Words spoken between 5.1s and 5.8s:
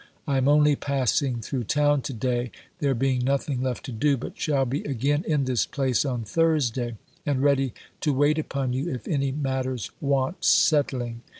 in this